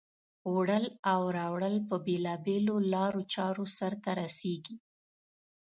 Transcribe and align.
وړل 0.53 0.85
او 1.11 1.21
راوړل 1.37 1.75
په 1.89 1.95
بېلا 2.05 2.35
بېلو 2.45 2.75
لارو 2.93 3.21
چارو 3.33 3.63
سرته 3.77 4.09
رسیږي. 4.21 4.75